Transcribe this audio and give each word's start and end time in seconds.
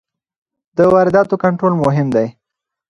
د 0.77 0.79
وارداتو 0.93 1.35
کنټرول 1.43 1.73
مهم 1.83 2.07
دی. 2.15 2.27